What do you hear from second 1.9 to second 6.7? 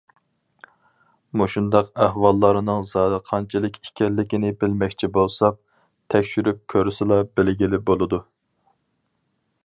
ئەھۋاللارنىڭ زادى قانچىلىك ئىكەنلىكىنى بىلمەكچى بولساق، تەكشۈرۈپ